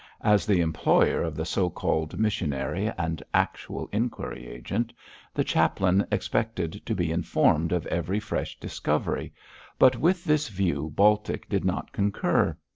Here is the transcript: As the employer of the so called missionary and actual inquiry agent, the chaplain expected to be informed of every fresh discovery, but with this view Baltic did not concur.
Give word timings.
As 0.21 0.47
the 0.47 0.61
employer 0.61 1.21
of 1.21 1.35
the 1.35 1.45
so 1.45 1.69
called 1.69 2.17
missionary 2.17 2.91
and 2.97 3.21
actual 3.35 3.87
inquiry 3.93 4.47
agent, 4.47 4.93
the 5.31 5.43
chaplain 5.43 6.07
expected 6.11 6.83
to 6.87 6.95
be 6.95 7.11
informed 7.11 7.71
of 7.71 7.85
every 7.85 8.19
fresh 8.19 8.59
discovery, 8.59 9.31
but 9.77 9.95
with 9.97 10.25
this 10.25 10.49
view 10.49 10.91
Baltic 10.95 11.47
did 11.49 11.63
not 11.63 11.91
concur. 11.91 12.57